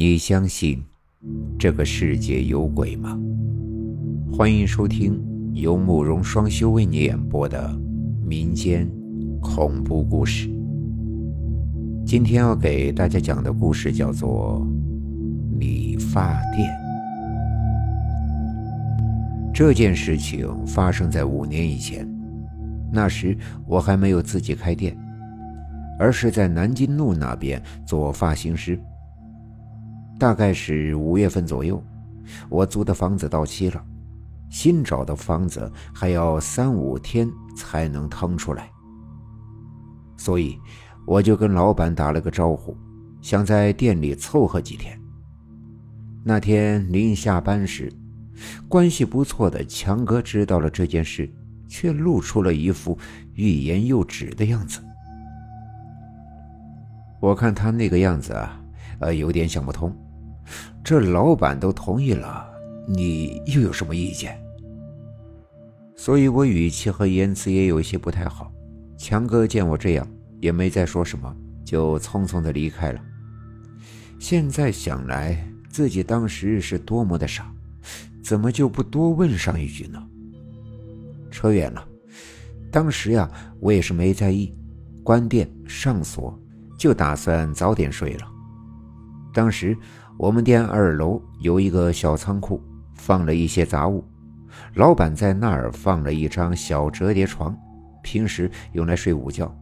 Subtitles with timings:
[0.00, 0.80] 你相信
[1.58, 3.18] 这个世界有鬼吗？
[4.32, 5.20] 欢迎收听
[5.54, 7.76] 由慕容双修为你演播的
[8.24, 8.88] 民间
[9.40, 10.48] 恐怖故事。
[12.06, 14.64] 今天要给大家讲的故事叫做
[15.58, 16.70] 《理发店》。
[19.52, 22.08] 这件事情发生在五年以前，
[22.92, 23.36] 那时
[23.66, 24.96] 我还没有自己开店，
[25.98, 28.80] 而是在南京路那边做发型师。
[30.18, 31.82] 大概是五月份左右，
[32.48, 33.84] 我租的房子到期了，
[34.50, 38.68] 新找的房子还要三五天才能腾出来，
[40.16, 40.58] 所以
[41.06, 42.76] 我就跟老板打了个招呼，
[43.20, 45.00] 想在店里凑合几天。
[46.24, 47.92] 那天临下班时，
[48.68, 51.32] 关系不错的强哥知道了这件事，
[51.68, 52.98] 却露出了一副
[53.34, 54.80] 欲言又止的样子。
[57.20, 58.60] 我看他那个样子啊，
[58.98, 59.96] 呃，有点想不通。
[60.88, 62.48] 这老板都同意了，
[62.86, 64.42] 你又有什么意见？
[65.94, 68.50] 所以我语气和言辞也有些不太好。
[68.96, 70.08] 强哥见我这样，
[70.40, 71.30] 也没再说什么，
[71.62, 73.00] 就匆匆的离开了。
[74.18, 77.52] 现在想来，自己当时是多么的傻，
[78.24, 80.02] 怎么就不多问上一句呢？
[81.30, 81.86] 扯远了，
[82.72, 84.56] 当时呀，我也是没在意，
[85.04, 86.34] 关店上锁，
[86.78, 88.26] 就打算早点睡了。
[89.34, 89.76] 当时。
[90.18, 92.60] 我们店二楼有一个小仓库，
[92.92, 94.04] 放了一些杂物。
[94.74, 97.56] 老板在那儿放了一张小折叠床，
[98.02, 99.56] 平时用来睡午觉。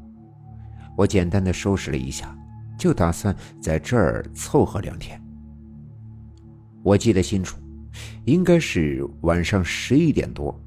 [0.97, 2.35] 我简单的收拾了一下，
[2.79, 5.23] 就打算在这儿凑合两天。
[6.83, 7.59] 我记得清楚，
[8.25, 10.59] 应该是晚上十一点多，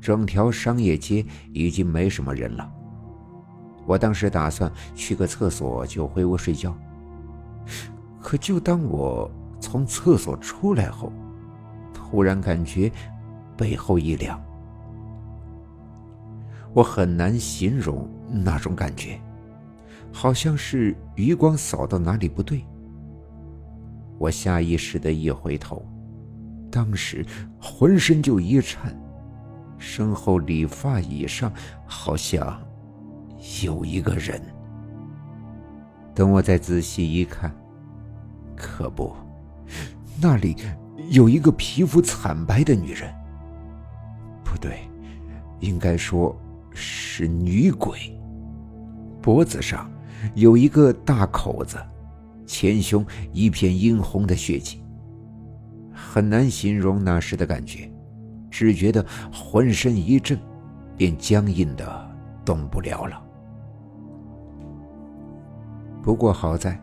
[0.00, 2.66] 整条商业街已经没什么人了。
[3.84, 6.74] 我当时打算去个厕所就回屋睡觉。
[8.28, 11.10] 可就当我从厕所出来后，
[11.94, 12.92] 突然感觉
[13.56, 14.38] 背后一凉，
[16.74, 19.18] 我很难形容那种感觉，
[20.12, 22.62] 好像是余光扫到哪里不对。
[24.18, 25.82] 我下意识的一回头，
[26.70, 27.24] 当时
[27.58, 28.94] 浑身就一颤，
[29.78, 31.50] 身后理发椅上
[31.86, 32.60] 好像
[33.64, 34.38] 有一个人。
[36.14, 37.50] 等我再仔细一看。
[38.58, 39.14] 可不，
[40.20, 40.56] 那里
[41.10, 43.08] 有一个皮肤惨白的女人。
[44.44, 44.80] 不对，
[45.60, 46.36] 应该说
[46.74, 47.96] 是女鬼。
[49.22, 49.90] 脖子上
[50.34, 51.78] 有一个大口子，
[52.46, 54.82] 前胸一片殷红的血迹。
[55.92, 57.90] 很难形容那时的感觉，
[58.50, 60.38] 只觉得浑身一震，
[60.96, 62.10] 便僵硬的
[62.44, 63.22] 动不了了。
[66.02, 66.80] 不过好在。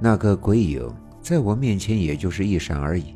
[0.00, 0.90] 那个鬼影
[1.20, 3.14] 在我面前也就是一闪而已，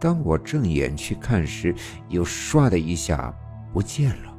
[0.00, 1.74] 当我正眼去看时，
[2.08, 3.34] 又唰的一下
[3.72, 4.34] 不见了。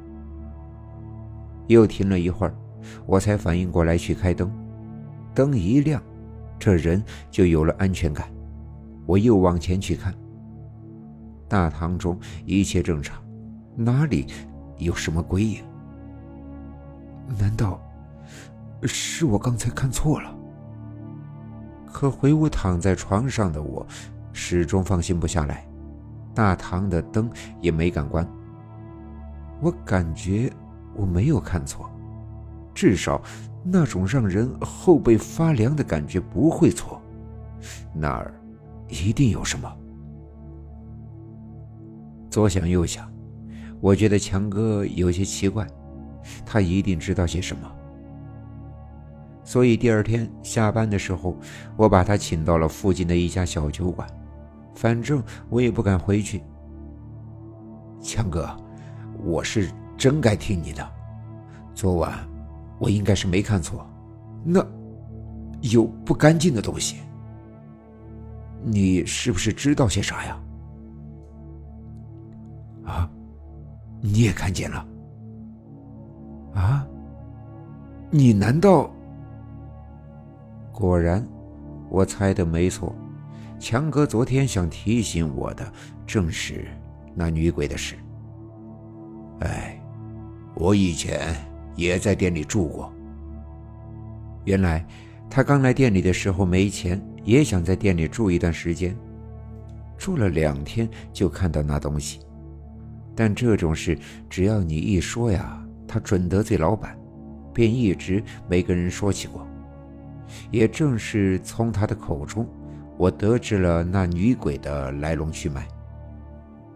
[1.68, 2.54] 又停了一会儿，
[3.06, 4.52] 我才反应过来去开灯，
[5.32, 6.02] 灯一亮，
[6.58, 8.28] 这人就有了安全感。
[9.06, 10.12] 我又往前去看，
[11.48, 13.22] 大堂中一切正常，
[13.76, 14.26] 哪里
[14.78, 15.62] 有什么鬼影？
[17.38, 17.80] 难道
[18.82, 20.36] 是我刚才看错了？
[21.92, 23.86] 可回屋躺在床上的我，
[24.32, 25.64] 始终放心不下来。
[26.34, 27.30] 大堂的灯
[27.60, 28.26] 也没敢关。
[29.60, 30.50] 我感觉
[30.94, 31.88] 我没有看错，
[32.74, 33.20] 至少
[33.62, 37.00] 那种让人后背发凉的感觉不会错。
[37.94, 38.34] 那儿
[38.88, 39.70] 一定有什么。
[42.30, 43.06] 左想右想，
[43.80, 45.66] 我觉得强哥有些奇怪，
[46.46, 47.70] 他一定知道些什么。
[49.52, 51.36] 所以第二天下班的时候，
[51.76, 54.08] 我把他请到了附近的一家小酒馆。
[54.74, 56.42] 反正我也不敢回去。
[58.00, 58.48] 强哥，
[59.22, 60.90] 我是真该听你的。
[61.74, 62.18] 昨晚
[62.78, 63.86] 我应该是没看错，
[64.42, 64.66] 那
[65.60, 66.96] 有不干净的东西。
[68.64, 70.40] 你是不是知道些啥呀？
[72.86, 73.10] 啊，
[74.00, 74.86] 你也看见了？
[76.54, 76.86] 啊，
[78.10, 78.90] 你难道？
[80.72, 81.24] 果然，
[81.90, 82.94] 我猜的没错，
[83.60, 85.72] 强哥昨天想提醒我的
[86.06, 86.66] 正是
[87.14, 87.94] 那女鬼的事。
[89.40, 89.78] 哎，
[90.54, 91.36] 我以前
[91.76, 92.92] 也在店里住过。
[94.44, 94.84] 原来
[95.30, 98.96] 他刚来店里的时候没钱，也想在店里住一段时间，
[99.98, 102.20] 住了两天就看到那东西。
[103.14, 103.96] 但这种事
[104.28, 106.98] 只要你一说呀，他准得罪老板，
[107.52, 109.46] 便一直没跟人说起过。
[110.50, 112.46] 也正是从他的口中，
[112.96, 115.66] 我得知了那女鬼的来龙去脉。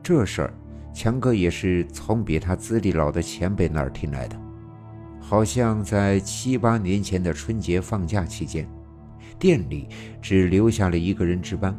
[0.03, 0.55] 这事儿，
[0.95, 4.37] 强哥也是从比他资历老的前辈那儿听来的。
[5.21, 8.69] 好像在七八年前的春节放假期间，
[9.39, 9.89] 店里
[10.23, 11.77] 只留下了一个人值班。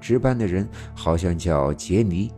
[0.00, 2.30] 值班的人好像叫杰尼。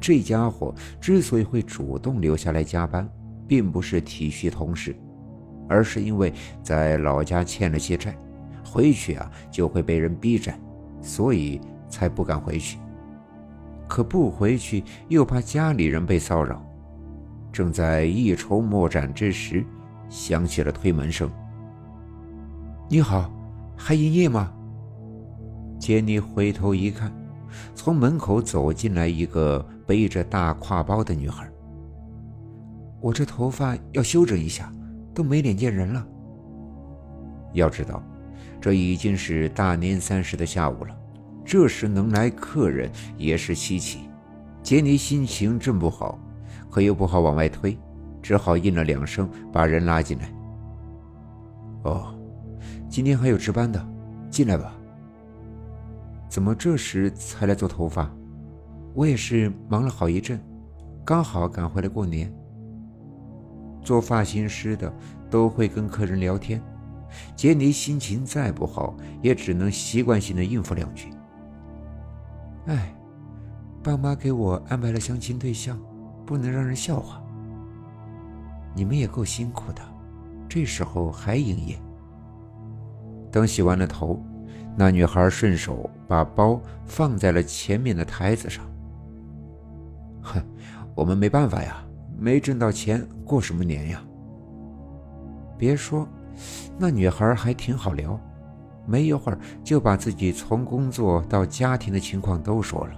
[0.00, 3.08] 这家伙之所以会主动留下来加班，
[3.48, 4.94] 并不是体恤同事，
[5.70, 8.14] 而是因为在老家欠了些债，
[8.64, 10.58] 回去啊就会被人逼债，
[11.00, 12.78] 所以才不敢回去。
[13.88, 16.60] 可不回去又怕家里人被骚扰，
[17.52, 19.64] 正在一筹莫展之时，
[20.08, 21.30] 响起了推门声。
[22.88, 23.32] 你好，
[23.76, 24.52] 还营业吗？
[25.78, 27.12] 杰尼回头一看，
[27.74, 31.48] 从门口走进来一个背着大挎包的女孩。
[33.00, 34.70] 我这头发要修整一下，
[35.20, 36.06] 都没脸见人了。
[37.52, 38.02] 要知道，
[38.58, 40.96] 这已经是大年三十的下午了，
[41.44, 44.08] 这时能来客人也是稀奇。
[44.62, 46.18] 杰尼心情正不好，
[46.70, 47.76] 可又不好往外推，
[48.22, 50.32] 只好应了两声，把人拉进来。
[51.82, 52.14] 哦，
[52.88, 53.86] 今天还有值班的，
[54.30, 54.74] 进来吧。
[56.30, 58.10] 怎么这时才来做头发？
[58.94, 60.40] 我也是忙了好一阵，
[61.04, 62.32] 刚好赶回来过年。
[63.82, 64.92] 做发型师的
[65.30, 66.62] 都会跟客人聊天，
[67.34, 71.10] 杰尼心情再不好，也只能习惯性的应付两句。
[72.66, 72.94] 哎，
[73.82, 75.78] 爸妈给我安排了相亲对象，
[76.26, 77.22] 不能让人笑话。
[78.74, 79.82] 你们也够辛苦的，
[80.48, 81.78] 这时候还营业。
[83.32, 84.22] 等洗完了头。
[84.76, 88.64] 那女孩顺手把包放在了前面的台子上。
[90.22, 90.40] 哼，
[90.94, 91.84] 我们没办法呀，
[92.20, 94.02] 没挣到钱，过什么年呀？
[95.56, 96.06] 别说，
[96.78, 98.20] 那女孩还挺好聊，
[98.86, 102.92] 没一会儿就把自己从工作到家庭的情况都说了。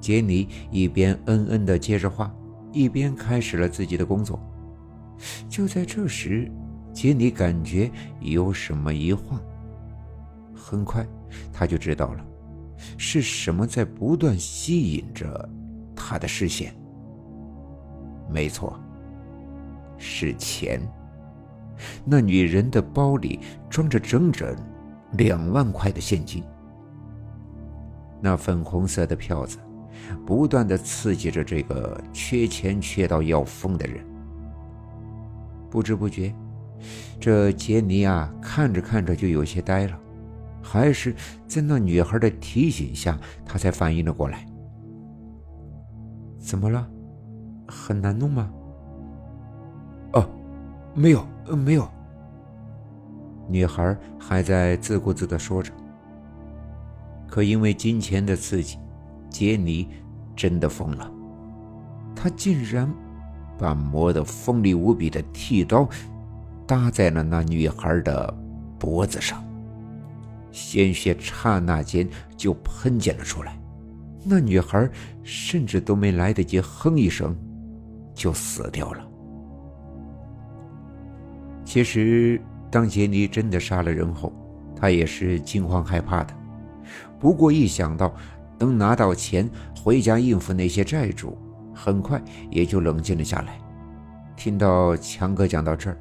[0.00, 2.34] 杰尼一边嗯嗯的接着话，
[2.72, 4.40] 一边开始了自己的工作。
[5.46, 6.50] 就在这时，
[6.94, 7.90] 杰尼感觉
[8.20, 9.38] 有什么一晃。
[10.54, 11.06] 很快，
[11.52, 12.24] 他就知道了，
[12.96, 15.48] 是什么在不断吸引着
[15.94, 16.74] 他的视线。
[18.32, 18.78] 没错，
[19.98, 20.80] 是钱。
[22.04, 24.56] 那女人的包里装着整整
[25.12, 26.42] 两万块的现金。
[28.20, 29.58] 那粉红色的票子，
[30.24, 34.04] 不断的刺激着这个缺钱缺到要疯的人。
[35.68, 36.32] 不知不觉，
[37.18, 39.98] 这杰尼啊，看着看着就有些呆了。
[40.62, 41.14] 还是
[41.48, 44.46] 在那女孩的提醒下，他才反应了过来。
[46.38, 46.88] 怎么了？
[47.72, 48.50] 很难弄吗？
[50.12, 50.28] 哦，
[50.94, 51.26] 没有，
[51.56, 51.88] 没有。
[53.48, 55.72] 女孩还在自顾自的说着。
[57.26, 58.78] 可因为金钱的刺激，
[59.30, 59.88] 杰尼
[60.36, 61.10] 真的疯了。
[62.14, 62.92] 他竟然
[63.58, 65.88] 把磨得锋利无比的剃刀
[66.66, 68.32] 搭在了那女孩的
[68.78, 69.42] 脖子上。
[70.50, 73.58] 鲜血刹那间就喷溅了出来，
[74.22, 74.86] 那女孩
[75.22, 77.34] 甚至都没来得及哼一声，
[78.22, 79.04] 就死掉了。
[81.64, 82.40] 其实，
[82.70, 84.32] 当杰尼真的杀了人后，
[84.76, 86.32] 他也是惊慌害怕的。
[87.18, 88.14] 不过，一想到
[88.60, 89.50] 能拿到钱
[89.82, 91.36] 回家应付那些债主，
[91.74, 93.58] 很快也就冷静了下来。
[94.36, 95.98] 听到强哥讲到这儿，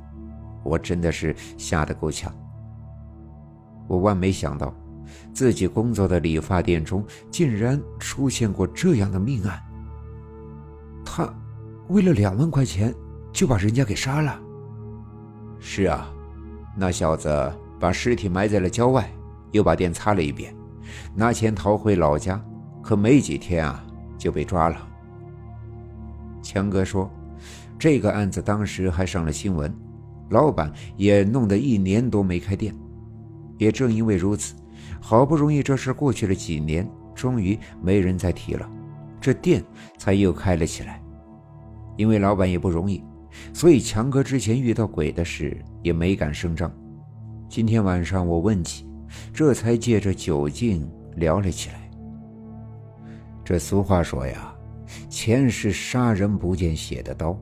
[0.64, 2.32] 我真的是吓得够呛。
[3.88, 4.72] 我万没想到，
[5.34, 9.60] 自己工作的理发店中竟然出现过这样的命案。
[11.04, 11.28] 他
[11.92, 12.94] 为了两万块钱
[13.34, 14.40] 就把人家给杀了。
[15.60, 16.10] 是啊，
[16.78, 17.30] 那小子
[17.80, 19.12] 把尸体埋在了郊外，
[19.52, 20.56] 又把店擦了一遍，
[21.14, 22.42] 拿钱逃回老家。
[22.82, 23.84] 可没几天啊，
[24.18, 24.88] 就被抓了。
[26.42, 27.12] 强哥说，
[27.78, 29.72] 这个案子当时还上了新闻，
[30.30, 32.74] 老板也弄得一年多没开店。
[33.58, 34.56] 也正因为如此，
[35.00, 38.68] 好不容易这事过去了几年，终于没人再提了，
[39.20, 39.62] 这店
[39.98, 41.01] 才又开了起来。
[42.02, 43.04] 因为老板也不容易，
[43.54, 46.74] 所以强哥之前遇到鬼的事也没敢声张。
[47.48, 48.88] 今天晚上我问起，
[49.32, 51.92] 这才借着酒劲聊了起来。
[53.46, 54.52] 这俗话说呀，
[55.12, 57.40] 钱是杀人不见血的刀，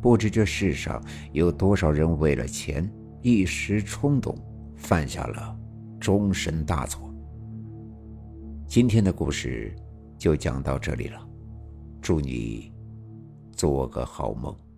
[0.00, 2.88] 不知这世上有多少人为了钱
[3.22, 4.32] 一时冲动。
[4.76, 5.54] 犯下了
[5.98, 7.12] 终身大错。
[8.68, 9.74] 今天的故事
[10.16, 11.20] 就讲到这里了，
[12.00, 12.72] 祝你
[13.60, 14.69] 做个好梦。